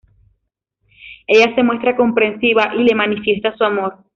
Ella 1.27 1.53
se 1.53 1.61
muestra 1.61 1.95
comprensiva 1.95 2.73
y 2.75 2.83
le 2.85 2.95
manifiesta 2.95 3.55
su 3.55 3.63
amor. 3.63 3.99